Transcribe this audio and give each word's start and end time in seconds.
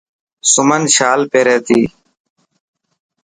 سمن 0.53 0.83
شال 0.95 1.21
پيري 1.31 1.57
تي. 1.67 1.79